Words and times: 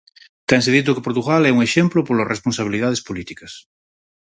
Tense 0.51 0.69
dito 0.75 0.93
que 0.95 1.05
Portugal 1.07 1.41
é 1.45 1.51
un 1.53 1.61
exemplo 1.67 1.99
polas 2.07 2.31
responsabilidades 2.33 3.01
políticas. 3.07 3.51